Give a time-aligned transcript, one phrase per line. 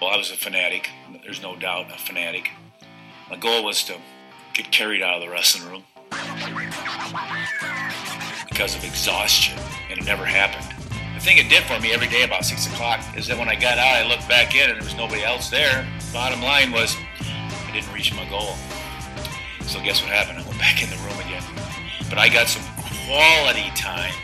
[0.00, 0.88] Well, I was a fanatic.
[1.24, 2.50] There's no doubt a fanatic.
[3.28, 3.96] My goal was to
[4.54, 5.84] get carried out of the wrestling room
[8.48, 9.58] because of exhaustion,
[9.90, 10.64] and it never happened.
[11.14, 13.54] The thing it did for me every day about 6 o'clock is that when I
[13.56, 15.86] got out, I looked back in and there was nobody else there.
[16.14, 18.54] Bottom line was, I didn't reach my goal.
[19.66, 20.38] So guess what happened?
[20.38, 21.44] I went back in the room again.
[22.08, 22.64] But I got some
[23.04, 24.14] quality time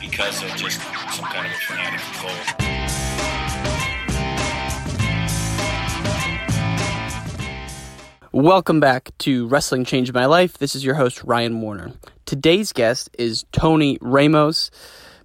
[0.00, 0.80] because of just
[1.12, 2.77] some kind of a fanatic goal.
[8.40, 10.58] Welcome back to Wrestling Changed My Life.
[10.58, 11.90] This is your host, Ryan Warner.
[12.24, 14.70] Today's guest is Tony Ramos.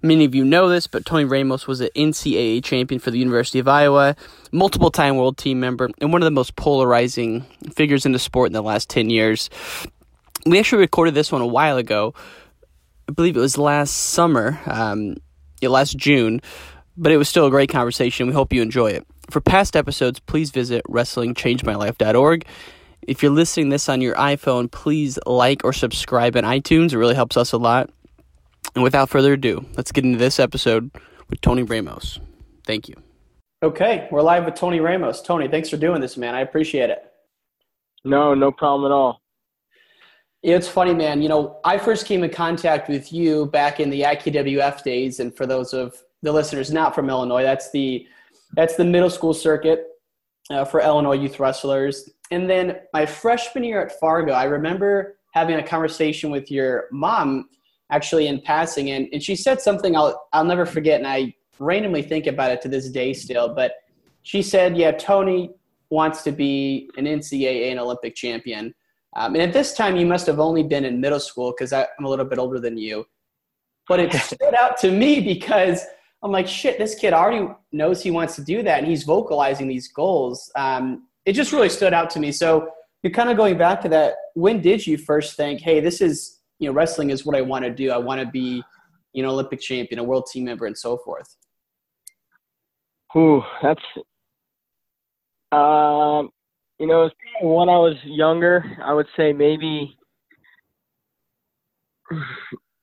[0.02, 3.60] Many of you know this, but Tony Ramos was an NCAA champion for the University
[3.60, 4.16] of Iowa,
[4.50, 8.48] multiple time world team member, and one of the most polarizing figures in the sport
[8.48, 9.48] in the last 10 years.
[10.44, 12.14] We actually recorded this one a while ago.
[13.08, 15.18] I believe it was last summer, um,
[15.62, 16.40] last June,
[16.96, 18.26] but it was still a great conversation.
[18.26, 19.06] We hope you enjoy it.
[19.30, 22.44] For past episodes, please visit WrestlingChangeMyLife.org.
[23.06, 26.92] If you're listening this on your iPhone, please like or subscribe in iTunes.
[26.92, 27.90] It really helps us a lot.
[28.74, 30.90] And without further ado, let's get into this episode
[31.28, 32.18] with Tony Ramos.
[32.66, 32.94] Thank you.
[33.62, 35.20] Okay, we're live with Tony Ramos.
[35.20, 36.34] Tony, thanks for doing this, man.
[36.34, 37.04] I appreciate it.
[38.06, 39.20] No, no problem at all.
[40.42, 41.20] It's funny, man.
[41.20, 45.34] You know, I first came in contact with you back in the IKWF days, and
[45.34, 48.06] for those of the listeners not from Illinois, that's the
[48.54, 49.93] that's the middle school circuit
[50.50, 52.10] uh, for Illinois youth wrestlers.
[52.30, 57.48] And then my freshman year at Fargo, I remember having a conversation with your mom
[57.90, 62.02] actually in passing, and, and she said something I'll, I'll never forget, and I randomly
[62.02, 63.54] think about it to this day still.
[63.54, 63.72] But
[64.22, 65.50] she said, Yeah, Tony
[65.90, 68.74] wants to be an NCAA and Olympic champion.
[69.16, 71.86] Um, and at this time, you must have only been in middle school because I'm
[72.04, 73.04] a little bit older than you.
[73.86, 75.84] But it stood out to me because
[76.24, 79.68] I'm like, shit, this kid already knows he wants to do that, and he's vocalizing
[79.68, 80.50] these goals.
[80.56, 82.32] Um, it just really stood out to me.
[82.32, 82.70] So
[83.02, 84.14] you're kind of going back to that.
[84.34, 87.64] When did you first think, hey, this is you know wrestling is what I want
[87.64, 87.90] to do.
[87.90, 88.62] I want to be
[89.12, 91.36] you know Olympic champion, a world team member, and so forth.
[93.16, 93.82] Ooh, that's
[95.54, 96.30] um,
[96.78, 97.08] you know,
[97.42, 99.96] when I was younger, I would say maybe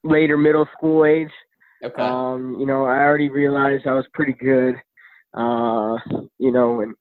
[0.04, 1.32] later middle school age.
[1.84, 2.02] Okay.
[2.02, 4.76] Um, you know, I already realized I was pretty good.
[5.34, 5.98] Uh,
[6.38, 6.94] you know, and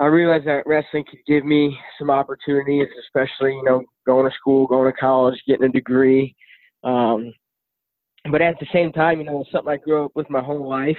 [0.00, 4.66] I realized that wrestling could give me some opportunities, especially, you know, going to school,
[4.66, 6.34] going to college, getting a degree.
[6.82, 7.32] Um,
[8.30, 10.68] but at the same time, you know, it's something I grew up with my whole
[10.68, 10.96] life.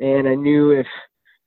[0.00, 0.86] And I knew if,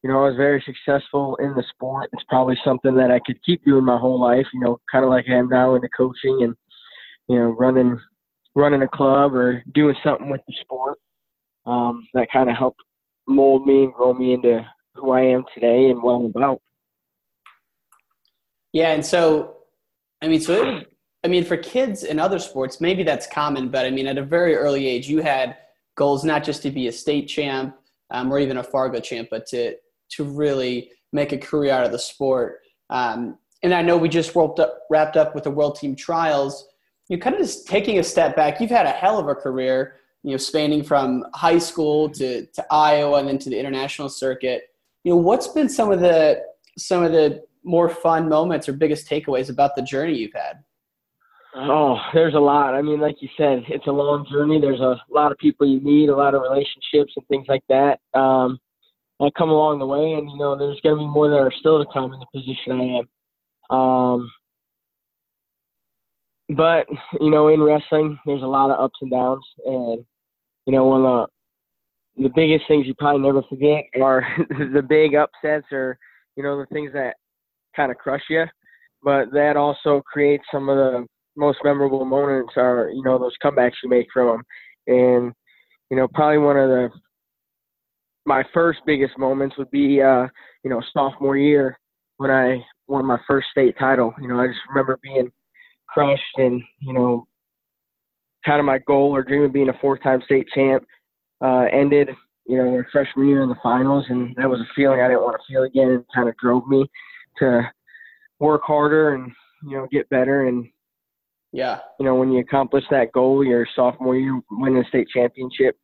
[0.03, 3.41] you know, I was very successful in the sport, it's probably something that I could
[3.44, 6.39] keep doing my whole life, you know, kind of like I am now into coaching
[6.41, 6.55] and,
[7.29, 8.00] you know, running,
[8.56, 10.97] running a club or doing something with the sport.
[11.66, 12.81] Um, that kind of helped
[13.28, 16.62] mold me and grow me into who I am today and what I'm about.
[18.73, 19.57] Yeah, and so,
[20.22, 20.88] I mean, so it,
[21.23, 24.23] I mean, for kids in other sports, maybe that's common, but I mean, at a
[24.23, 25.57] very early age, you had
[25.95, 27.75] goals not just to be a state champ
[28.09, 29.75] um, or even a Fargo champ, but to
[30.12, 32.59] to really make a career out of the sport.
[32.89, 36.68] Um, and I know we just wrapped up, wrapped up with the World Team Trials.
[37.11, 38.61] You kind of just taking a step back.
[38.61, 42.66] You've had a hell of a career, you know, spanning from high school to to
[42.72, 44.69] Iowa and then to the international circuit.
[45.03, 46.41] You know, what's been some of the
[46.77, 50.63] some of the more fun moments or biggest takeaways about the journey you've had?
[51.53, 52.75] Oh, there's a lot.
[52.75, 54.61] I mean, like you said, it's a long journey.
[54.61, 58.00] There's a lot of people you meet, a lot of relationships and things like that.
[58.17, 58.57] Um,
[59.19, 61.51] that come along the way, and you know, there's going to be more that are
[61.59, 63.77] still to come in the position I am.
[63.77, 64.31] Um,
[66.56, 66.88] but
[67.19, 70.03] you know, in wrestling, there's a lot of ups and downs, and
[70.66, 71.28] you know, one of
[72.17, 74.25] the the biggest things you probably never forget are
[74.73, 75.97] the big upsets, or
[76.35, 77.16] you know, the things that
[77.75, 78.45] kind of crush you.
[79.03, 83.81] But that also creates some of the most memorable moments are you know those comebacks
[83.83, 84.44] you make from them,
[84.88, 85.33] and
[85.89, 86.89] you know probably one of the
[88.25, 90.28] my first biggest moments would be uh
[90.63, 91.80] you know sophomore year
[92.18, 94.13] when I won my first state title.
[94.21, 95.31] You know I just remember being
[95.93, 97.27] crushed and you know
[98.45, 100.83] kind of my goal or dream of being a four-time state champ
[101.41, 102.09] uh, ended.
[102.47, 105.21] You know, my freshman year in the finals, and that was a feeling I didn't
[105.21, 105.89] want to feel again.
[105.89, 106.89] and kind of drove me
[107.38, 107.61] to
[108.41, 109.31] work harder and
[109.63, 110.67] you know get better and
[111.53, 115.77] yeah you know when you accomplish that goal your sophomore year winning a state championship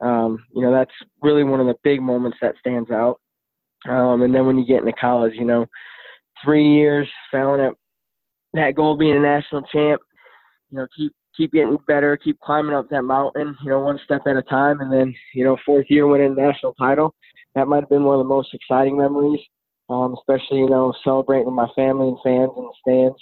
[0.00, 0.92] um, you know that's
[1.22, 3.18] really one of the big moments that stands out
[3.88, 5.66] um, and then when you get into college you know
[6.44, 7.72] three years failing at
[8.54, 10.00] that goal being a national champ
[10.70, 14.22] you know keep keep getting better keep climbing up that mountain you know one step
[14.26, 17.14] at a time and then you know fourth year winning national title
[17.54, 19.40] that might have been one of the most exciting memories.
[19.90, 23.18] Um, especially you know celebrating with my family and fans in the stands.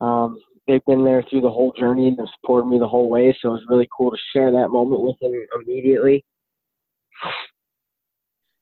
[0.00, 3.36] Um, they've been there through the whole journey and have supported me the whole way.
[3.40, 5.32] So it was really cool to share that moment with them
[5.62, 6.24] immediately.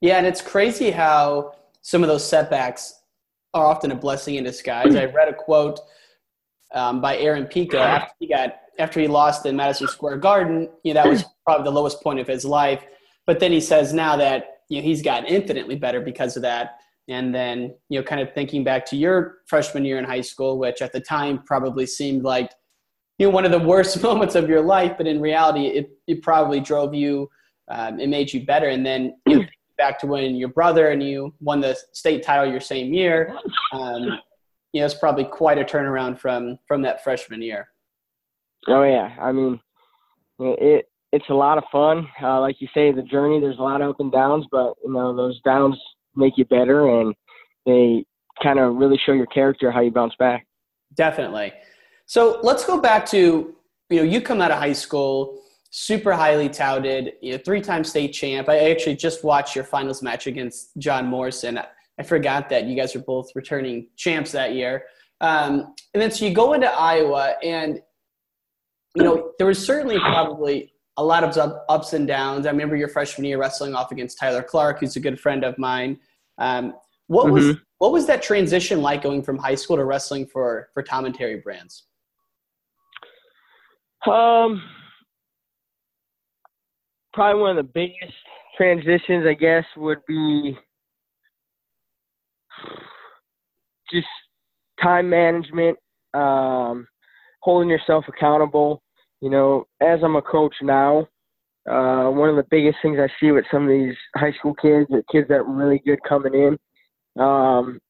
[0.00, 3.00] Yeah, and it's crazy how some of those setbacks
[3.54, 4.94] are often a blessing in disguise.
[4.94, 5.80] I read a quote
[6.74, 10.68] um, by Aaron Pico after he got after he lost in Madison Square Garden.
[10.82, 12.84] You know that was probably the lowest point of his life.
[13.26, 16.78] But then he says now that you know he's gotten infinitely better because of that.
[17.08, 20.58] And then you know, kind of thinking back to your freshman year in high school,
[20.58, 22.50] which at the time probably seemed like
[23.18, 26.22] you know one of the worst moments of your life, but in reality, it it
[26.22, 27.30] probably drove you.
[27.68, 28.68] Um, it made you better.
[28.68, 29.46] And then you know,
[29.78, 33.36] back to when your brother and you won the state title your same year.
[33.72, 34.18] Um,
[34.76, 37.68] you know, it's probably quite a turnaround from from that freshman year.
[38.68, 39.58] Oh yeah, I mean,
[40.38, 42.06] it it's a lot of fun.
[42.22, 43.40] Uh, like you say, the journey.
[43.40, 45.80] There's a lot of up and downs, but you know those downs
[46.14, 47.14] make you better, and
[47.64, 48.04] they
[48.42, 50.46] kind of really show your character how you bounce back.
[50.94, 51.54] Definitely.
[52.04, 53.54] So let's go back to
[53.88, 55.40] you know you come out of high school
[55.70, 58.48] super highly touted, you know, three-time state champ.
[58.48, 61.60] I actually just watched your finals match against John Morrison.
[61.98, 64.84] I forgot that you guys are both returning champs that year.
[65.20, 67.80] Um, and then so you go into Iowa, and
[68.94, 71.36] you know there was certainly probably a lot of
[71.68, 72.46] ups and downs.
[72.46, 75.58] I remember your freshman year wrestling off against Tyler Clark, who's a good friend of
[75.58, 75.98] mine.
[76.38, 76.74] Um,
[77.06, 77.34] what mm-hmm.
[77.34, 81.06] was what was that transition like going from high school to wrestling for for Tom
[81.06, 81.84] and Terry Brands?
[84.06, 84.62] Um,
[87.12, 88.16] probably one of the biggest
[88.56, 90.56] transitions, I guess, would be
[93.92, 94.06] just
[94.82, 95.78] time management,
[96.14, 96.86] um,
[97.40, 98.82] holding yourself accountable.
[99.20, 101.08] You know, as I'm a coach now,
[101.70, 104.88] uh, one of the biggest things I see with some of these high school kids,
[104.88, 107.80] the kids that are really good coming in, um,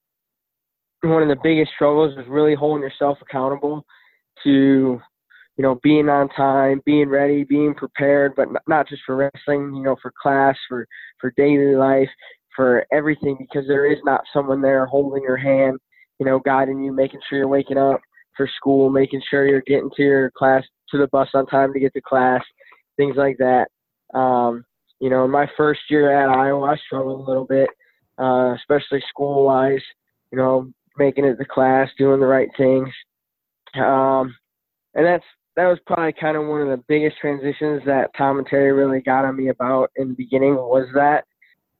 [1.03, 3.85] one of the biggest struggles is really holding yourself accountable
[4.45, 5.01] to
[5.57, 9.83] you know, being on time, being ready, being prepared, but not just for wrestling, you
[9.83, 10.87] know, for class, for,
[11.19, 12.11] for daily life,
[12.55, 15.79] for everything, because there is not someone there holding your hand,
[16.19, 18.01] you know, guiding you, making sure you're waking up
[18.37, 21.81] for school, making sure you're getting to your class, to the bus on time to
[21.81, 22.43] get to class,
[22.97, 23.69] things like that.
[24.17, 24.65] Um,
[25.01, 27.69] you know, in my first year at Iowa, I struggled a little bit,
[28.19, 29.83] uh, especially school wise,
[30.31, 32.89] you know, making it to class, doing the right things.
[33.75, 34.35] Um,
[34.95, 35.25] and that's
[35.57, 39.01] that was probably kind of one of the biggest transitions that Tom and Terry really
[39.01, 41.25] got on me about in the beginning was that.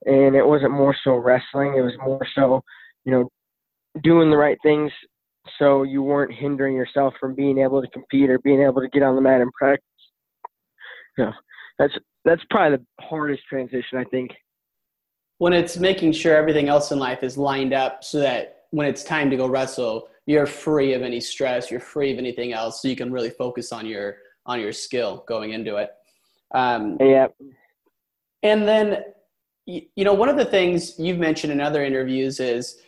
[0.07, 2.63] And it wasn't more so wrestling, it was more so,
[3.05, 3.31] you know,
[4.03, 4.93] doing the right things
[5.59, 9.03] so you weren't hindering yourself from being able to compete or being able to get
[9.03, 9.85] on the mat and practice.
[11.17, 11.33] Yeah.
[11.79, 11.95] That's
[12.25, 14.33] that's probably the hardest transition I think.
[15.39, 19.05] When it's making sure everything else in life is lined up so that when it's
[19.05, 22.89] time to go wrestle, you're free of any stress you're free of anything else so
[22.89, 25.91] you can really focus on your on your skill going into it
[26.55, 27.29] um, yeah
[28.43, 29.03] and then
[29.65, 32.79] you know one of the things you've mentioned in other interviews is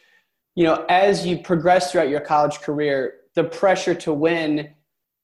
[0.55, 4.75] you know as you progress throughout your college career the pressure to win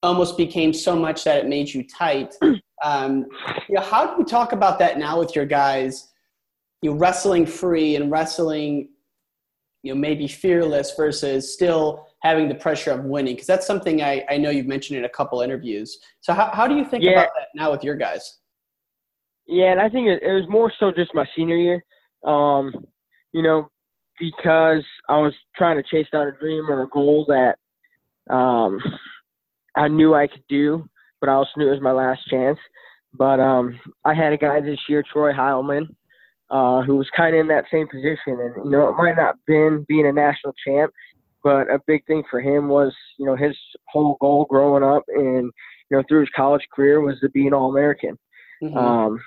[0.04, 2.34] almost became so much that it made you tight.
[2.84, 3.28] Um,
[3.66, 6.08] you know, how do you talk about that now with your guys
[6.82, 8.90] you know, wrestling free and wrestling
[9.82, 13.36] you know maybe fearless versus still having the pressure of winning?
[13.36, 15.98] Because that's something I, I know you've mentioned in a couple interviews.
[16.20, 17.12] So how, how do you think yeah.
[17.12, 18.38] about that now with your guys?
[19.46, 21.82] Yeah and i think it, it was more so just my senior year.
[22.26, 22.74] Um,
[23.32, 23.70] you know
[24.18, 27.56] because i was trying to chase down a dream or a goal that
[28.32, 28.78] um,
[29.76, 30.84] i knew i could do
[31.20, 32.58] but i also knew it was my last chance
[33.12, 35.86] but um, i had a guy this year troy heilman
[36.50, 38.38] uh, who was kind of in that same position.
[38.40, 40.92] And, you know, it might not been being a national champ,
[41.42, 43.56] but a big thing for him was, you know, his
[43.88, 45.50] whole goal growing up and,
[45.90, 48.18] you know, through his college career was to be an All American.
[48.62, 48.76] Mm-hmm.
[48.76, 49.20] Um,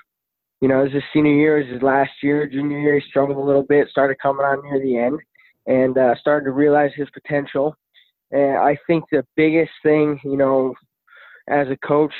[0.60, 3.40] you know, as his senior year, as his last year, junior year, he struggled a
[3.40, 5.20] little bit, started coming on near the end,
[5.66, 7.76] and uh, started to realize his potential.
[8.30, 10.74] And I think the biggest thing, you know,
[11.48, 12.12] as a coach,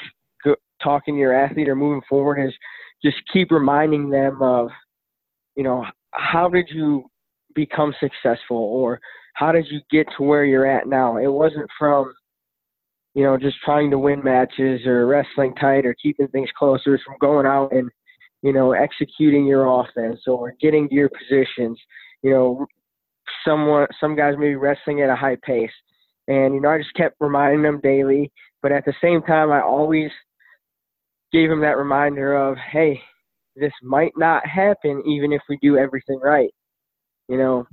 [0.83, 2.55] talking to your athlete or moving forward is
[3.05, 4.71] just keep reminding them of
[5.59, 7.05] you know, how did you
[7.57, 9.01] become successful or
[9.35, 11.17] how did you get to where you're at now?
[11.17, 12.15] It wasn't from,
[13.15, 16.81] you know, just trying to win matches or wrestling tight or keeping things close.
[16.87, 17.91] It was from going out and,
[18.43, 21.79] you know, executing your offense or getting to your positions.
[22.23, 22.67] You know,
[23.45, 25.71] someone, some guys may be wrestling at a high pace.
[26.29, 28.31] And, you know, I just kept reminding them daily.
[28.63, 30.11] But at the same time, I always
[31.33, 33.01] gave them that reminder of, hey,
[33.57, 36.51] this might not happen even if we do everything right.
[37.29, 37.67] You know,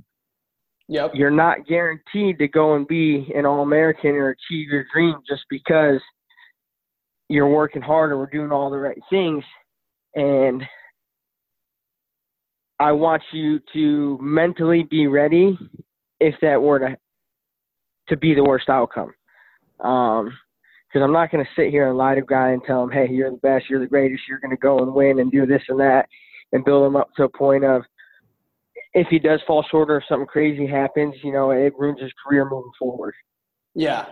[0.88, 1.12] Yep.
[1.14, 5.42] you're not guaranteed to go and be an All American or achieve your dream just
[5.50, 6.00] because
[7.28, 9.42] you're working hard or we're doing all the right things.
[10.16, 10.62] And
[12.80, 15.58] I want you to mentally be ready
[16.20, 16.96] if that were to
[18.08, 19.12] to be the worst outcome.
[19.80, 20.32] Um,
[20.88, 22.90] because I'm not going to sit here and lie to a guy and tell him,
[22.90, 25.44] "Hey, you're the best, you're the greatest, you're going to go and win and do
[25.44, 26.08] this and that,"
[26.52, 27.82] and build him up to a point of
[28.94, 32.48] if he does fall short or something crazy happens, you know, it ruins his career
[32.48, 33.14] moving forward.
[33.74, 34.06] Yeah.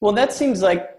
[0.00, 0.90] Well, that seems like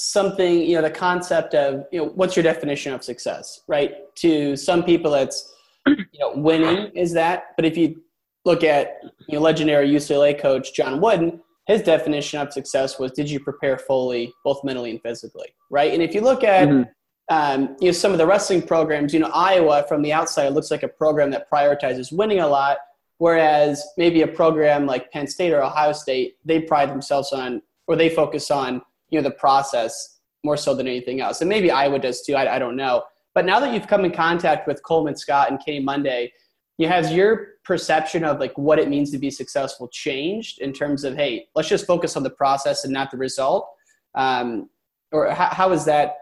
[0.00, 4.14] something, you know, the concept of, you know, what's your definition of success, right?
[4.16, 5.52] To some people, it's,
[5.86, 7.48] you know, winning is that.
[7.56, 8.02] But if you
[8.44, 13.30] look at, you know, legendary UCLA coach John Wooden, his definition of success was did
[13.30, 15.92] you prepare fully, both mentally and physically, right?
[15.92, 16.88] And if you look at, Mhm.
[17.28, 20.70] um, you know, some of the wrestling programs, you know, Iowa from the outside looks
[20.70, 22.78] like a program that prioritizes winning a lot,
[23.18, 27.94] whereas maybe a program like Penn State or Ohio State, they pride themselves on, or
[27.94, 31.40] they focus on, you know, the process more so than anything else.
[31.40, 32.34] And maybe Iowa does too.
[32.34, 33.04] I, I don't know.
[33.34, 36.32] But now that you've come in contact with Coleman Scott and Kenny Monday,
[36.78, 41.04] you has your perception of like what it means to be successful changed in terms
[41.04, 43.68] of hey, let's just focus on the process and not the result,
[44.14, 44.68] um,
[45.12, 46.14] or how, how is that?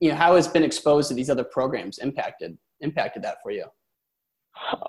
[0.00, 3.66] You know, how has been exposed to these other programs impacted impacted that for you?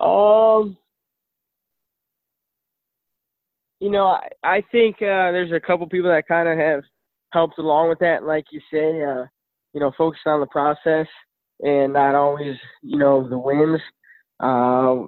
[0.02, 0.78] Um,
[3.80, 6.84] you know, I, I think uh, there's a couple people that kind of have
[7.32, 8.24] helped along with that.
[8.24, 9.24] Like you say, uh,
[9.72, 11.06] you know, focus on the process
[11.60, 13.80] and not always, you know, the wins.
[14.40, 15.06] Uh,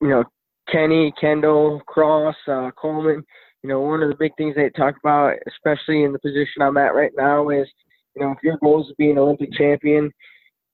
[0.00, 0.24] you know,
[0.70, 3.24] Kenny, Kendall, Cross, uh, Coleman.
[3.62, 6.76] You know, one of the big things they talk about, especially in the position I'm
[6.76, 7.68] at right now, is
[8.14, 10.10] you know, if your goal is to be an Olympic champion,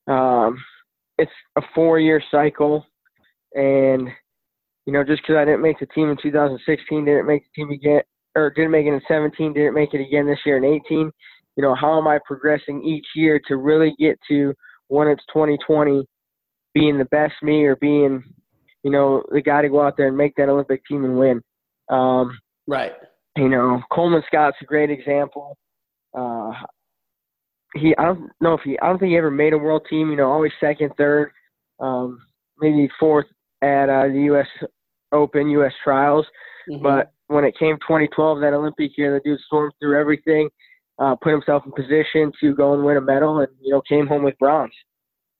[0.07, 0.57] um,
[1.19, 2.87] it's a four-year cycle,
[3.55, 4.09] and
[4.87, 7.71] you know, just because I didn't make the team in 2016, didn't make the team
[7.71, 8.03] again,
[8.37, 11.11] or didn't make it in 17, didn't make it again this year in 18.
[11.57, 14.52] You know, how am I progressing each year to really get to
[14.88, 16.05] when it's 2020,
[16.75, 18.23] being the best me or being,
[18.85, 21.43] you know, the guy to go out there and make that Olympic team and win.
[21.88, 22.38] Um,
[22.69, 22.93] Right.
[23.37, 25.57] you know, Coleman Scott's a great example.
[26.16, 26.52] Uh,
[27.75, 30.11] he, I don't know if he, I don't think he ever made a world team.
[30.11, 31.31] You know, always second, third,
[31.81, 32.21] um,
[32.59, 33.26] maybe fourth
[33.62, 34.47] at uh, the U.S.
[35.12, 35.73] Open, U.S.
[35.83, 36.26] Trials.
[36.71, 36.83] Mhm.
[36.83, 40.49] But when it came 2012, that Olympic year, the dude stormed through everything,
[40.99, 44.06] uh, put himself in position to go and win a medal, and you know, came
[44.06, 44.73] home with bronze.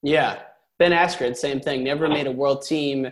[0.02, 0.40] Yeah.
[0.78, 1.82] Ben Askren, same thing.
[1.82, 3.08] Never made a world team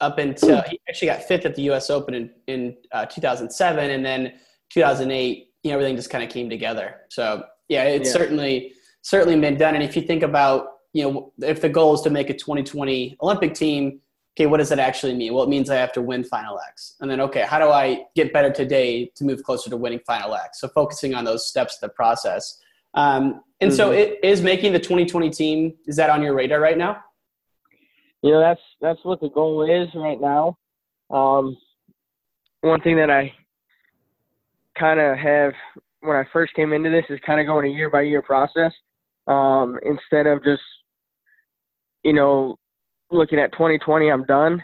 [0.00, 1.90] up until he actually got fifth at the U.S.
[1.90, 3.90] Open in, in uh, 2007.
[3.90, 4.32] And then
[4.70, 6.96] 2008, you know, everything just kind of came together.
[7.10, 8.12] So, yeah, it's Yeah.
[8.12, 9.74] certainly certainly been done.
[9.74, 13.16] And if you think about, you know, if the goal is to make a 2020
[13.20, 14.00] Olympic team,
[14.34, 15.34] okay, what does that actually mean?
[15.34, 16.96] Well, it means I have to win Final X.
[17.00, 20.34] And then, okay, how do I get better today to move closer to winning Final
[20.34, 20.60] X?
[20.60, 22.58] So focusing on those steps of the process.
[22.94, 23.98] Um, and so, Mhm.
[23.98, 25.74] it is making the 2020 team.
[25.86, 27.02] Is that on your radar right now?
[28.22, 30.56] you know that's that's what the goal is right now.
[31.10, 31.56] Um,
[32.60, 33.32] one thing that I
[34.78, 35.52] kind of have
[36.00, 38.72] when I first came into this is kind of going a year by year process
[39.26, 40.62] um, instead of just
[42.04, 42.56] you know
[43.12, 44.10] looking at 2020.
[44.10, 44.62] I'm done.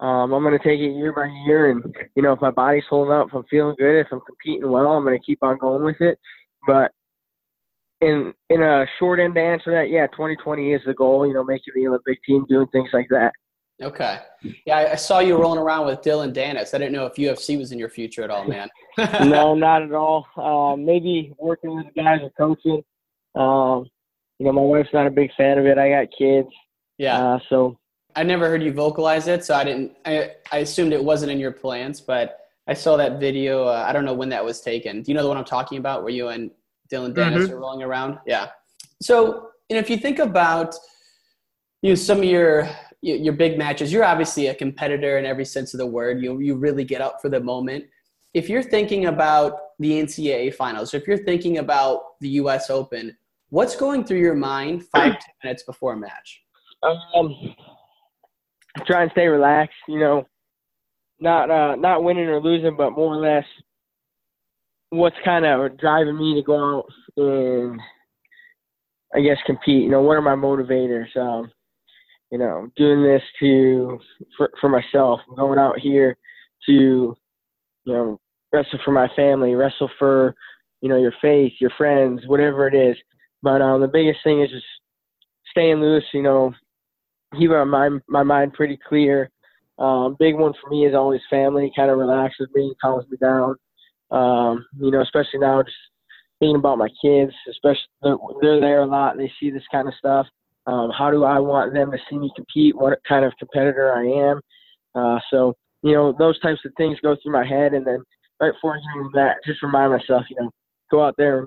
[0.00, 2.82] Um, I'm going to take it year by year, and you know if my body's
[2.90, 5.56] holding up, if I'm feeling good, if I'm competing well, I'm going to keep on
[5.58, 6.18] going with it.
[6.66, 6.90] But
[8.00, 11.26] in in a short end to answer that, yeah, 2020 is the goal.
[11.26, 13.32] You know, making the Olympic team, doing things like that.
[13.82, 14.18] Okay.
[14.66, 16.74] Yeah, I, saw you rolling around with Dillon Danis.
[16.74, 18.68] I didn't know if UFC was in your future at all, man.
[19.24, 20.26] no, not at all.
[20.36, 22.84] Um, maybe working with the guys or coaching.
[23.34, 23.86] Um,
[24.38, 25.76] you know, my wife's not a big fan of it.
[25.76, 26.48] I got kids,
[26.98, 27.18] Yeah.
[27.18, 27.76] uh, so
[28.16, 29.92] I never heard you vocalize it, so I didn't.
[30.04, 33.64] I, I assumed it wasn't in your plans, but I saw that video.
[33.64, 35.02] Uh, I don't know when that was taken.
[35.02, 36.50] Do you know the one I'm talking about, where you and
[36.88, 38.18] Dillon Danis are rolling around?
[38.26, 38.50] Yeah.
[39.02, 40.74] So, you know, if you think about
[41.82, 42.68] you know, some of your
[43.02, 46.22] your your big matches, you're obviously a competitor in every sense of the word.
[46.22, 47.84] You you really get up for the moment.
[48.32, 52.70] If you're thinking about the NCAA finals, or if you're thinking about the U.S.
[52.70, 53.16] Open,
[53.50, 56.42] what's going through your mind five ten minutes before a match?
[57.14, 57.54] um,
[58.86, 59.76] try and stay relaxed.
[59.88, 60.26] You know,
[61.20, 63.44] not uh, not winning or losing, but more or less
[64.90, 67.80] what's kind of driving me to go out and
[69.14, 69.82] I guess compete.
[69.82, 71.16] You know, what are my motivators?
[71.16, 71.50] Um,
[72.30, 73.98] you know, doing this to
[74.36, 75.20] for for myself.
[75.28, 76.16] I'm going out here
[76.66, 77.16] to you
[77.92, 78.20] know
[78.52, 80.34] wrestle for my family, wrestle for
[80.80, 82.96] you know your faith, your friends, whatever it is.
[83.42, 84.64] But um, the biggest thing is just
[85.50, 86.04] staying loose.
[86.12, 86.52] You know,
[87.38, 89.30] keep my mind my mind pretty clear.
[89.78, 91.72] Um, big one for me is always family.
[91.74, 93.56] Kind of relaxes me, calms me down.
[94.10, 95.76] Um, you know, especially now, just
[96.38, 97.32] thinking about my kids.
[97.50, 99.16] Especially they're, they're there a lot.
[99.16, 100.26] They see this kind of stuff.
[100.66, 102.76] Um, how do I want them to see me compete?
[102.76, 104.40] What kind of competitor I am?
[104.94, 108.02] Uh, so you know, those types of things go through my head, and then
[108.40, 110.50] right before doing that, just remind myself, you know,
[110.90, 111.46] go out there,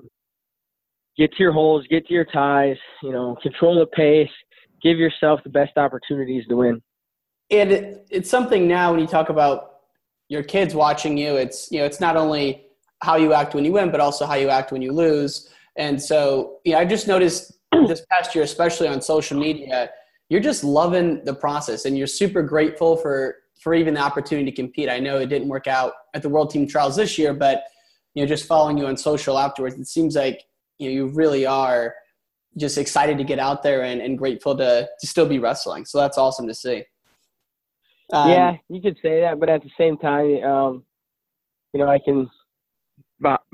[1.16, 4.30] get to your holes, get to your ties, you know, control the pace,
[4.82, 6.82] give yourself the best opportunities to win.
[7.50, 9.80] And it, it's something now when you talk about
[10.28, 12.66] your kids watching you, it's you know, it's not only
[13.00, 15.48] how you act when you win, but also how you act when you lose.
[15.76, 17.52] And so, yeah, I just noticed
[17.86, 19.90] this past year, especially on social media,
[20.28, 24.56] you're just loving the process and you're super grateful for for even the opportunity to
[24.56, 24.88] compete.
[24.88, 27.64] I know it didn't work out at the World Team Trials this year, but
[28.14, 30.44] you know, just following you on social afterwards, it seems like
[30.78, 31.94] you know you really are
[32.56, 35.84] just excited to get out there and, and grateful to to still be wrestling.
[35.84, 36.84] So that's awesome to see.
[38.12, 40.84] Um, yeah, you could say that, but at the same time, um,
[41.72, 42.28] you know, I can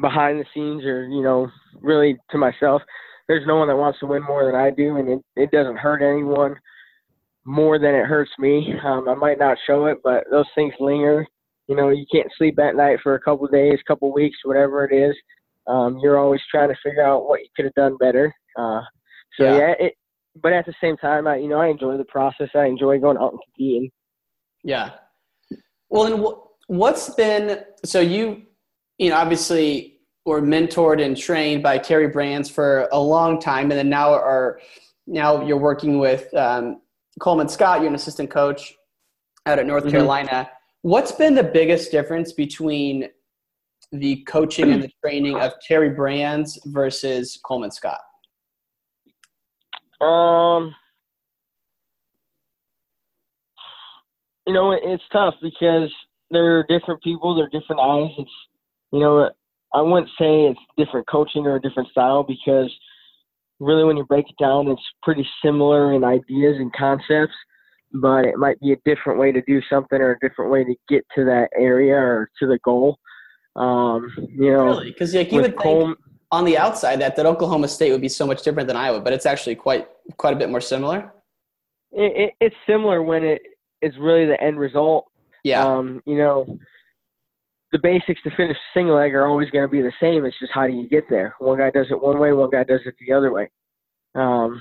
[0.00, 1.48] behind the scenes or you know,
[1.80, 2.82] really to myself,
[3.28, 5.78] there's no one that wants to win more than I do, and it, it doesn't
[5.78, 6.56] hurt anyone
[7.44, 8.74] more than it hurts me.
[8.84, 11.26] Um, I might not show it, but those things linger.
[11.68, 14.94] You know, you can't sleep at night for a couple days, couple weeks, whatever it
[14.94, 15.16] is.
[15.66, 18.34] Um, you're always trying to figure out what you could have done better.
[18.58, 18.80] Uh,
[19.38, 19.94] so yeah, yeah it,
[20.40, 22.48] but at the same time, I, you know, I enjoy the process.
[22.54, 23.90] I enjoy going out and competing.
[24.62, 24.90] Yeah.
[25.90, 28.42] Well, and what's been so you,
[28.98, 33.78] you know, obviously were mentored and trained by Terry Brands for a long time, and
[33.78, 34.60] then now are
[35.06, 36.80] now you're working with um,
[37.20, 37.80] Coleman Scott.
[37.80, 38.74] You're an assistant coach
[39.46, 39.92] out at North mm-hmm.
[39.92, 40.50] Carolina.
[40.82, 43.08] What's been the biggest difference between
[43.92, 48.00] the coaching and the training of Terry Brands versus Coleman Scott?
[50.04, 50.74] Um,
[54.46, 55.90] you know, it's tough because
[56.30, 58.10] they're different people, they're different eyes.
[58.18, 58.30] It's,
[58.92, 59.30] you know,
[59.72, 62.72] I wouldn't say it's different coaching or a different style because
[63.60, 67.34] really when you break it down, it's pretty similar in ideas and concepts,
[67.92, 70.74] but it might be a different way to do something or a different way to
[70.88, 72.98] get to that area or to the goal.
[73.56, 75.98] Um, you know, really, because like you would Col- think
[76.34, 79.12] on the outside that that Oklahoma State would be so much different than Iowa, but
[79.12, 81.12] it's actually quite quite a bit more similar.
[81.92, 83.40] It, it, it's similar when it
[83.80, 85.06] is really the end result.
[85.44, 85.64] Yeah.
[85.64, 86.58] Um, you know,
[87.70, 90.24] the basics to finish single leg are always going to be the same.
[90.24, 91.36] It's just how do you get there?
[91.38, 93.48] One guy does it one way, one guy does it the other way.
[94.16, 94.60] Um,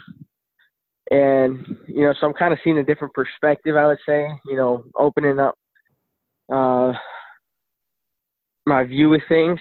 [1.09, 3.75] and you know, so I'm kind of seeing a different perspective.
[3.75, 5.55] I would say, you know, opening up
[6.51, 6.93] uh,
[8.67, 9.59] my view of things.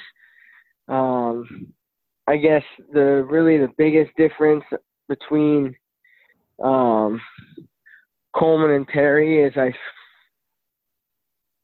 [0.88, 1.72] Um,
[2.28, 4.64] I guess the really the biggest difference
[5.08, 5.74] between
[6.62, 7.20] um,
[8.34, 9.72] Coleman and Terry is I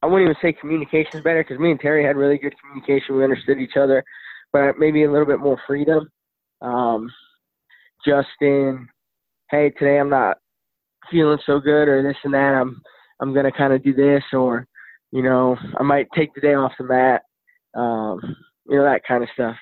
[0.01, 3.17] I wouldn't even say communication is better because me and Terry had really good communication.
[3.17, 4.03] We understood each other,
[4.53, 6.09] but maybe a little bit more freedom.
[6.61, 7.09] Um,
[8.05, 8.87] just in,
[9.51, 10.37] hey, today I'm not
[11.11, 12.37] feeling so good, or this and that.
[12.37, 12.81] I'm
[13.21, 14.67] I'm gonna kind of do this, or
[15.11, 17.23] you know, I might take the day off the mat.
[17.75, 18.19] Um,
[18.67, 19.55] you know, that kind of stuff.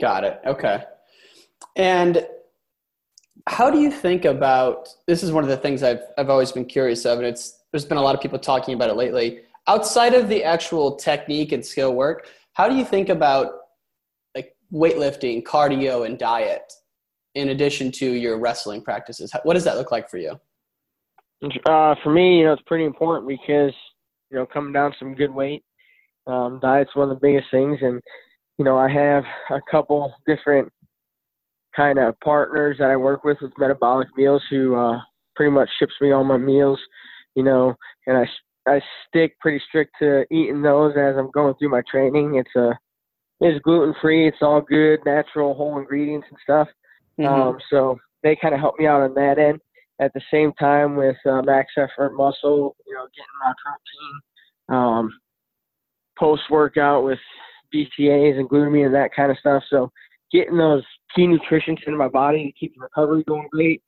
[0.00, 0.40] Got it.
[0.46, 0.84] Okay.
[1.76, 2.26] And
[3.46, 5.22] how do you think about this?
[5.22, 7.98] Is one of the things I've I've always been curious of, and it's there's been
[7.98, 9.40] a lot of people talking about it lately.
[9.68, 13.52] Outside of the actual technique and skill work, how do you think about
[14.34, 16.72] like weightlifting, cardio, and diet
[17.34, 19.32] in addition to your wrestling practices?
[19.44, 20.40] What does that look like for you?
[21.66, 23.74] Uh, for me, you know, it's pretty important because
[24.30, 25.62] you know coming down some good weight.
[26.26, 28.02] Um, diet's one of the biggest things, and
[28.58, 30.72] you know I have a couple different
[31.74, 34.98] kind of partners that I work with with Metabolic Meals who uh,
[35.34, 36.80] pretty much ships me all my meals
[37.36, 38.24] you know, and I
[38.68, 42.34] I stick pretty strict to eating those as I'm going through my training.
[42.36, 42.74] It's a uh,
[43.40, 44.26] it's gluten free.
[44.26, 46.68] It's all good, natural, whole ingredients and stuff.
[47.20, 47.32] Mm-hmm.
[47.32, 49.60] Um, so they kind of help me out on that end.
[50.00, 55.10] At the same time, with uh, max effort muscle, you know, getting my protein um,
[56.18, 57.18] post workout with
[57.76, 59.62] BCAAs and glutamine and that kind of stuff.
[59.68, 59.90] So
[60.32, 60.82] getting those
[61.14, 63.82] key nutrients into my body to keep the recovery going great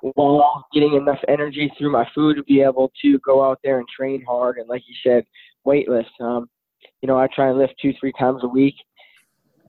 [0.00, 3.88] while getting enough energy through my food to be able to go out there and
[3.88, 5.24] train hard and like you said
[5.64, 6.06] weightless.
[6.20, 6.48] Um,
[7.02, 8.74] you know i try and lift two three times a week.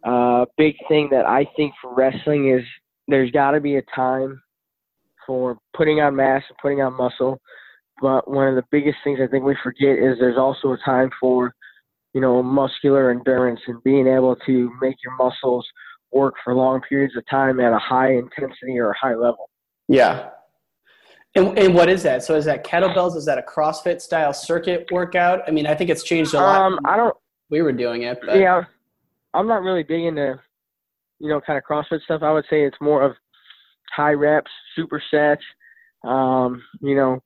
[0.03, 2.63] Uh, big thing that i think for wrestling is
[3.07, 4.41] there's got to be a time
[5.25, 7.39] for putting on mass and putting on muscle.
[8.01, 11.09] But one of the biggest things i think we forget is there's also a time
[11.19, 11.53] for
[12.17, 15.65] you know muscular endurance and being able to make your muscles
[16.11, 19.49] work for long periods of time at a high intensity or a high level
[19.87, 20.29] yeah.
[21.35, 22.23] And, and what is that?
[22.23, 23.15] So is that kettlebells?
[23.15, 25.41] Is that a CrossFit style circuit workout?
[25.47, 26.61] I mean, I think it's changed a lot.
[26.61, 27.15] Um, I don't.
[27.49, 28.63] We were doing it, but Yeah,
[29.33, 30.39] I'm not really big into,
[31.19, 32.23] you know, kind of CrossFit stuff.
[32.23, 33.13] I would say it's more of
[33.95, 35.37] high reps, supersets.
[36.03, 37.21] Um, you know,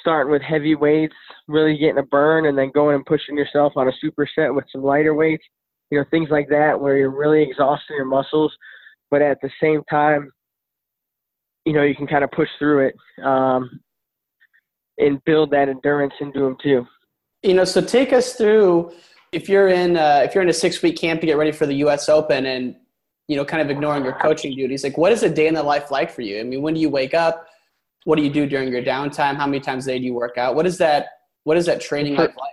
[0.00, 1.14] starting with heavy weights,
[1.48, 4.82] really getting a burn, and then going and pushing yourself on a superset with some
[4.82, 5.44] lighter weights.
[5.90, 8.52] You know, things like that where you're really exhausting your muscles,
[9.10, 10.30] but at the same time,
[11.64, 13.80] you know, you can kind of push through it um,
[14.98, 16.86] and build that endurance into them too.
[17.42, 18.92] you know, so take us through
[19.32, 21.66] if you're in uh, if you're in a six week camp to get ready for
[21.66, 22.08] the U.S.
[22.08, 22.76] Open and
[23.28, 24.82] you know, kind of ignoring your coaching duties.
[24.82, 26.40] Like, what is a day in the life like for you?
[26.40, 27.46] I mean, when do you wake up?
[28.04, 29.36] What do you do during your downtime?
[29.36, 30.54] How many times a day do you work out?
[30.54, 31.06] What is that?
[31.44, 32.50] What is that training life like?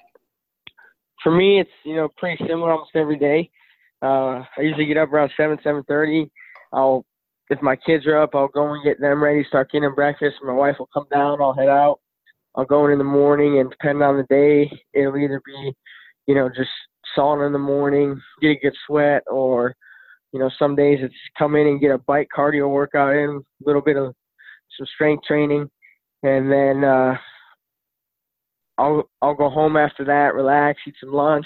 [1.28, 3.50] for me, it's you know pretty similar almost every day.
[4.02, 6.32] Uh, I usually get up around seven, seven thirty.
[6.72, 7.06] I'll
[7.50, 10.36] if my kids are up, I'll go and get them ready, start getting them breakfast.
[10.44, 11.42] My wife will come down.
[11.42, 12.00] I'll head out.
[12.56, 15.74] I'll go in in the morning, and depending on the day, it'll either be,
[16.28, 16.70] you know, just
[17.18, 19.76] sauna in the morning, get a good sweat, or,
[20.34, 23.66] you know, some days it's come in and get a bike cardio workout in, a
[23.66, 24.14] little bit of
[24.78, 25.70] some strength training,
[26.24, 27.16] and then uh,
[28.78, 31.46] I'll I'll go home after that, relax, eat some lunch,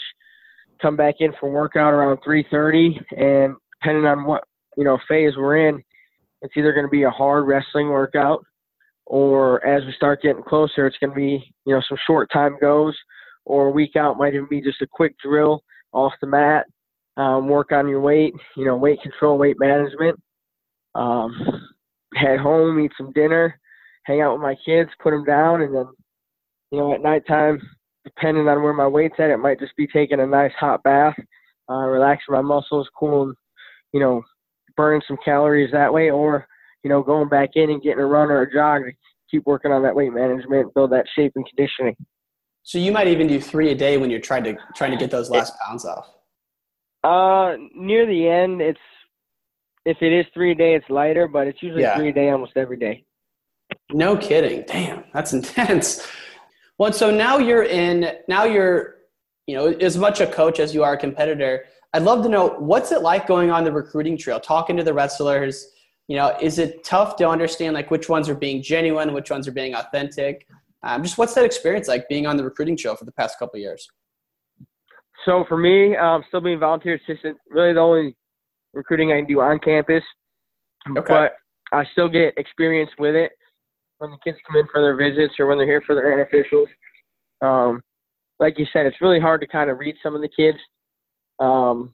[0.82, 4.44] come back in for workout around 3:30, and depending on what
[4.78, 5.82] you know phase we're in,
[6.42, 8.44] it's either going to be a hard wrestling workout,
[9.06, 12.58] or as we start getting closer, it's going to be you know some short time
[12.60, 12.98] goes,
[13.46, 15.64] or a week out might even be just a quick drill
[15.94, 16.66] off the mat,
[17.18, 20.20] um, work on your weight, you know weight control, weight management.
[20.96, 21.70] Um,
[22.16, 23.60] head home, eat some dinner,
[24.06, 25.86] hang out with my kids, put them down, and then
[26.72, 27.62] you know, at nighttime,
[28.06, 31.16] depending on where my weight's at, it might just be taking a nice hot bath,
[31.70, 33.34] uh, relaxing my muscles, cooling,
[33.94, 34.24] you know,
[34.78, 36.48] burning some calories that way, or,
[36.84, 38.92] you know, going back in and getting a run or a jog to
[39.30, 41.96] keep working on that weight management, build that shape and conditioning.
[42.64, 45.12] So you might even do three a day when you're trying to trying to get
[45.12, 46.08] those last pounds off.
[47.04, 48.80] Uh, near the end, it's,
[49.86, 51.96] if it is three a day, it's lighter, but it's usually Yeah.
[51.98, 53.04] three a day almost every day.
[53.92, 54.64] No kidding.
[54.68, 56.08] Damn, that's intense.
[56.78, 58.96] Well, so now you're in, now you're,
[59.48, 61.66] you know, as much a coach as you are a competitor.
[61.94, 64.94] I'd love to know what's it like going on the recruiting trail, talking to the
[64.94, 65.68] wrestlers.
[66.08, 69.48] You know, is it tough to understand like which ones are being genuine, which ones
[69.48, 70.48] are being authentic?
[70.84, 73.58] Um, just what's that experience like being on the recruiting trail for the past couple
[73.58, 73.88] of years?
[75.26, 78.16] So for me, um, still being volunteer assistant, really the only
[78.74, 80.04] recruiting I can do on campus.
[80.90, 81.02] Okay.
[81.08, 81.34] But
[81.72, 83.32] I still get experience with it
[84.00, 86.68] when the kids come in for their visits or when they're here for their unofficials.
[87.42, 87.82] Um,
[88.40, 90.58] like you said, it's really hard to kind of read some of the kids.
[91.40, 91.94] Um,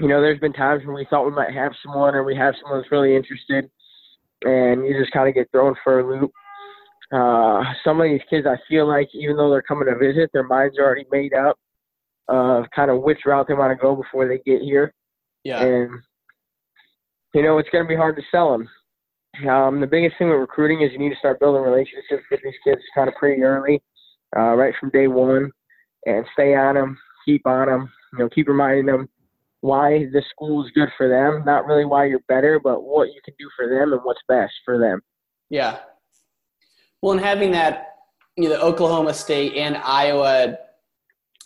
[0.00, 2.54] you know, there's been times when we thought we might have someone or we have
[2.60, 3.70] someone that's really interested,
[4.42, 6.32] and you just kind of get thrown for a loop.
[7.12, 10.46] Uh, some of these kids, I feel like, even though they're coming to visit, their
[10.46, 11.58] minds are already made up
[12.30, 14.92] of kind of which route they want to go before they get here
[15.44, 15.62] Yeah.
[15.62, 15.90] and
[17.34, 18.68] you know it's going to be hard to sell them.
[19.48, 22.54] Um, the biggest thing with recruiting is you need to start building relationships with these
[22.64, 23.80] kids kind of pretty early,
[24.36, 25.50] uh, right from day one,
[26.06, 27.90] and stay on them, keep on them.
[28.12, 29.08] You know, keep reminding them
[29.60, 33.20] why the school is good for them, not really why you're better, but what you
[33.24, 35.00] can do for them and what's best for them.
[35.48, 35.78] Yeah.
[37.02, 37.94] Well, and having that,
[38.36, 40.56] you know, the Oklahoma State and Iowa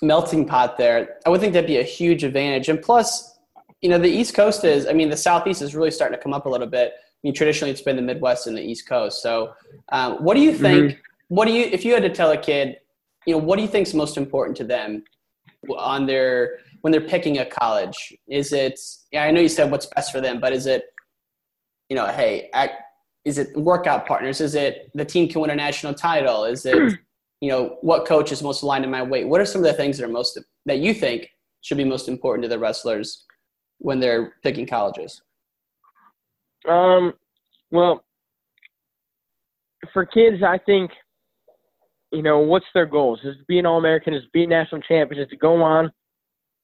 [0.07, 2.69] melting pot there, I would think that'd be a huge advantage.
[2.69, 3.39] And plus,
[3.81, 6.33] you know, the East Coast is, I mean, the Southeast is really starting to come
[6.33, 6.93] up a little bit.
[6.97, 9.23] I mean, traditionally it's been the Midwest and the East Coast.
[9.23, 9.55] So,
[9.93, 10.99] um, what do you think?
[11.29, 12.77] What do you, if you had to tell a kid,
[13.27, 15.05] you know, what do you think's most important to them
[15.77, 18.15] on their when they're picking a college?
[18.29, 18.79] Is it?
[19.11, 20.85] Yeah, I know you said what's best for them, but is it,
[21.89, 22.75] you know, hey, act,
[23.25, 24.41] is it workout partners?
[24.41, 26.45] Is it the team can win a national title?
[26.45, 26.99] Is it,
[27.41, 29.29] you know, what coach is most aligned to my weight?
[29.29, 31.29] What are some of the things that are most that you think
[31.61, 33.25] should be most important to the wrestlers
[33.79, 35.23] when they're picking colleges?
[36.69, 37.13] Um,
[37.71, 38.05] well,
[39.93, 40.91] for kids, I think,
[42.13, 43.21] you know, what's their goals?
[43.25, 45.91] Is to be an All American, is to be national champions, is to go on,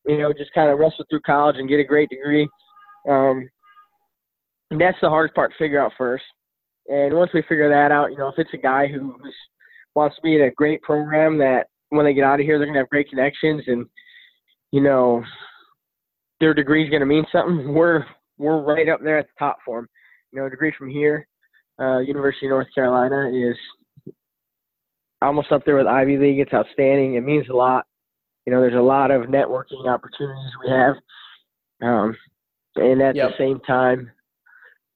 [0.06, 2.48] you know, just kind of wrestle through college and get a great degree.
[3.08, 3.48] Um,
[4.70, 6.24] that's the hardest part to figure out first.
[6.88, 9.34] And once we figure that out, you know, if it's a guy who who's,
[9.94, 12.66] wants to be in a great program that when they get out of here, they're
[12.66, 13.86] going to have great connections and,
[14.72, 15.22] you know,
[16.38, 18.04] their degree is going to mean something, we're,
[18.38, 19.88] we're right up there at the top for them.
[20.32, 21.26] You know, a degree from here,
[21.80, 23.56] uh, University of North Carolina is
[25.22, 26.38] almost up there with Ivy League.
[26.38, 27.14] It's outstanding.
[27.14, 27.84] It means a lot.
[28.46, 30.94] You know, there's a lot of networking opportunities we have.
[31.82, 32.16] Um,
[32.76, 33.30] and at Yep.
[33.30, 34.10] the same time,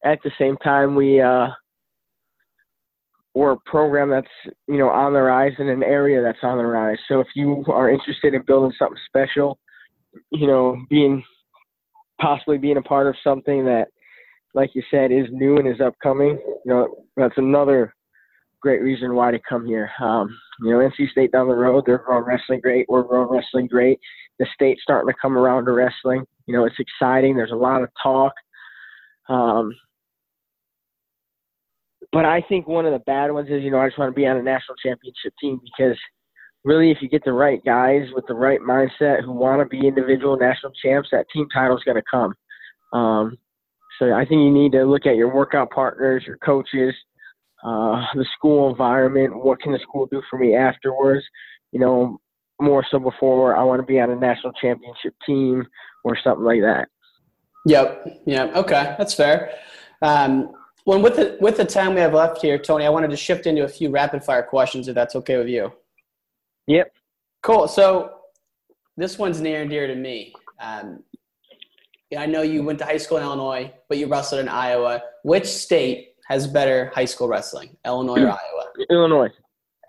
[0.05, 1.49] at the same time, we, uh,
[3.35, 4.27] or a program that's
[4.67, 6.99] you know on the rise in an area that's on the rise.
[7.09, 9.59] So if you are interested in building something special,
[10.31, 11.23] you know, being
[12.21, 13.89] possibly being a part of something that,
[14.55, 17.95] like you said, is new and is upcoming, you know, that's another
[18.61, 19.91] great reason why to come here.
[20.01, 22.87] Um, you know, NC State down the road, they're growing wrestling great.
[22.89, 23.99] We're growing wrestling great.
[24.39, 26.25] The state's starting to come around to wrestling.
[26.47, 27.37] You know, it's exciting.
[27.37, 28.33] There's a lot of talk.
[29.29, 29.75] Um,
[32.15, 34.15] but I think one of the bad ones is, you know, I just want to
[34.15, 35.99] be on a national championship team because
[36.65, 39.87] really, if you get the right guys with the right mindset who want to be
[39.87, 42.33] individual national champs, that team title is going to come.
[42.93, 43.37] Um,
[43.99, 46.95] so I think you need to look at your workout partners, your coaches,
[47.65, 49.35] uh, the school environment.
[49.45, 51.25] What can the school do for me afterwards?
[51.73, 52.21] You know,
[52.61, 55.67] more so before I want to be on a national championship team
[56.05, 56.87] or something like that.
[57.67, 58.23] Yep.
[58.27, 58.57] Yep.
[58.57, 59.51] Okay, that's fair.
[60.01, 60.53] Um,
[60.87, 63.47] well, with the with the time we have left here, Tony, I wanted to shift
[63.47, 65.73] into a few rapid fire questions, if that's okay with you.
[66.67, 66.93] Yep.
[67.43, 67.69] Cool.
[67.69, 68.13] So
[68.97, 70.33] this one's near and dear to me.
[70.61, 71.03] Um,
[72.17, 75.03] I know you went to high school in Illinois, but you wrestled in Iowa.
[75.23, 78.67] Which state has better high school wrestling, Illinois or Iowa?
[78.91, 79.31] Illinois.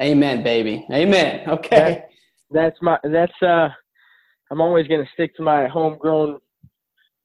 [0.01, 0.85] Amen, baby.
[0.91, 1.47] Amen.
[1.47, 1.77] Okay.
[1.77, 2.09] That,
[2.51, 2.99] that's my.
[3.03, 3.69] That's uh.
[4.51, 6.39] I'm always gonna stick to my homegrown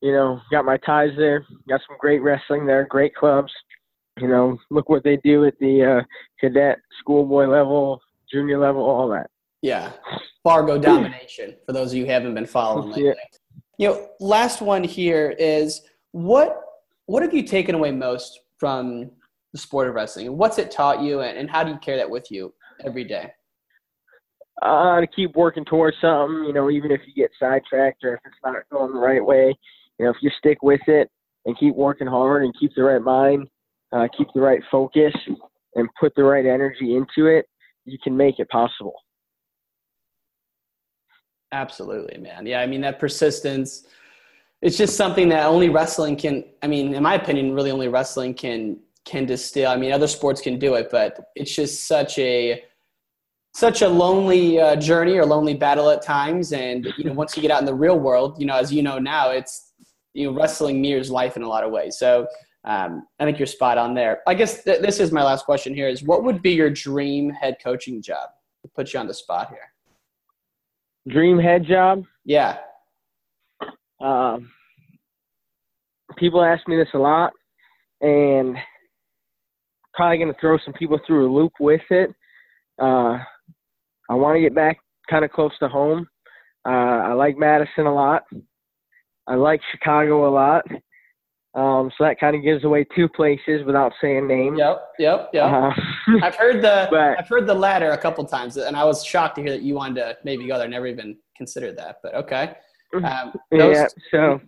[0.00, 1.44] you know, got my ties there.
[1.68, 3.52] Got some great wrestling there, great clubs.
[4.18, 6.02] You know, look what they do at the uh,
[6.38, 9.30] cadet, schoolboy level, junior level, all that.
[9.62, 9.92] Yeah,
[10.42, 11.56] Fargo domination.
[11.66, 13.04] For those of you who haven't been following lately.
[13.04, 13.14] Yeah.
[13.78, 15.82] You know, last one here is
[16.12, 16.60] what
[17.06, 19.10] what have you taken away most from
[19.52, 20.36] the sport of wrestling?
[20.36, 22.52] What's it taught you, and, and how do you carry that with you
[22.84, 23.32] every day?
[24.62, 28.20] Uh, to keep working towards something, you know, even if you get sidetracked or if
[28.26, 29.54] it's not going the right way,
[30.00, 31.10] you know, if you stick with it
[31.44, 33.46] and keep working hard and keep the right mind,
[33.92, 35.12] uh, keep the right focus,
[35.74, 37.44] and put the right energy into it,
[37.84, 38.94] you can make it possible.
[41.52, 42.46] Absolutely, man.
[42.46, 43.86] Yeah, I mean that persistence.
[44.62, 46.44] It's just something that only wrestling can.
[46.62, 49.70] I mean, in my opinion, really only wrestling can can distill.
[49.70, 52.64] I mean, other sports can do it, but it's just such a
[53.52, 56.54] such a lonely uh, journey or lonely battle at times.
[56.54, 58.82] And you know, once you get out in the real world, you know, as you
[58.82, 59.69] know now, it's
[60.14, 61.98] you know, wrestling mirrors life in a lot of ways.
[61.98, 62.26] So
[62.64, 64.20] um, I think you're spot on there.
[64.26, 67.30] I guess th- this is my last question here: is what would be your dream
[67.30, 68.30] head coaching job?
[68.74, 69.72] Put you on the spot here.
[71.08, 72.04] Dream head job?
[72.24, 72.58] Yeah.
[74.00, 74.50] Um,
[76.16, 77.32] people ask me this a lot,
[78.00, 78.56] and
[79.94, 82.10] probably going to throw some people through a loop with it.
[82.80, 83.18] Uh,
[84.08, 86.06] I want to get back kind of close to home.
[86.66, 86.70] Uh,
[87.08, 88.24] I like Madison a lot.
[89.26, 90.64] I like Chicago a lot.
[91.52, 94.56] Um, so that kind of gives away two places without saying names.
[94.58, 95.44] Yep, yep, yep.
[95.44, 95.72] Uh,
[96.22, 99.34] I've heard the but, I've heard the latter a couple times, and I was shocked
[99.36, 100.68] to hear that you wanted to maybe go there.
[100.68, 102.54] Never even considered that, but okay.
[102.94, 103.86] Um, yeah.
[104.12, 104.40] So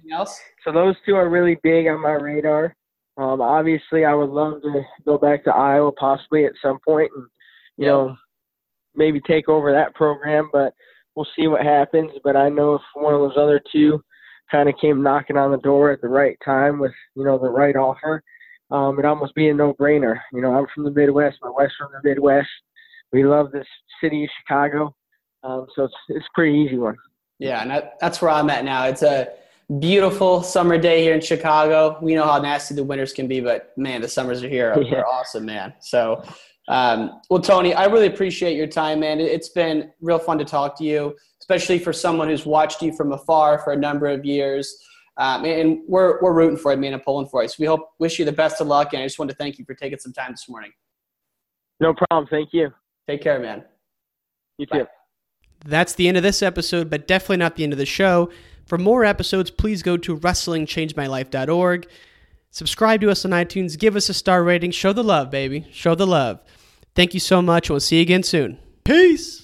[0.64, 2.74] so those two are really big on my radar.
[3.16, 7.26] Um, obviously, I would love to go back to Iowa possibly at some point, and
[7.76, 7.92] you yep.
[7.92, 8.16] know
[8.94, 10.72] maybe take over that program, but
[11.16, 12.12] we'll see what happens.
[12.22, 14.02] But I know if one of those other two
[14.52, 17.50] kind of came knocking on the door at the right time with you know the
[17.50, 18.22] right offer,
[18.70, 20.20] um, it almost be a no-brainer.
[20.32, 21.38] You know, I'm from the Midwest.
[21.42, 22.48] My wife's from the Midwest.
[23.12, 23.66] We love this
[24.00, 24.94] city of Chicago,
[25.42, 26.96] um, so it's it's a pretty easy one.
[27.38, 28.86] Yeah, and that, that's where I'm at now.
[28.86, 29.28] It's a
[29.80, 31.98] beautiful summer day here in Chicago.
[32.00, 34.82] We know how nasty the winters can be, but man, the summers are here are,
[34.82, 34.98] yeah.
[34.98, 35.74] are awesome, man.
[35.80, 36.22] So,
[36.68, 39.20] um, well, Tony, I really appreciate your time, man.
[39.20, 43.10] It's been real fun to talk to you especially for someone who's watched you from
[43.12, 44.78] afar for a number of years.
[45.16, 47.48] Um, and we're, we're rooting for you, man, and pulling for you.
[47.48, 48.94] So we hope, wish you the best of luck.
[48.94, 50.70] And I just want to thank you for taking some time this morning.
[51.80, 52.28] No problem.
[52.30, 52.72] Thank you.
[53.08, 53.64] Take care, man.
[54.56, 54.84] You too.
[54.84, 54.86] Bye.
[55.64, 58.30] That's the end of this episode, but definitely not the end of the show.
[58.66, 61.88] For more episodes, please go to wrestlingchangemylife.org.
[62.52, 63.78] Subscribe to us on iTunes.
[63.78, 64.72] Give us a star rating.
[64.72, 65.66] Show the love, baby.
[65.72, 66.38] Show the love.
[66.94, 67.70] Thank you so much.
[67.70, 68.58] We'll see you again soon.
[68.84, 69.41] Peace.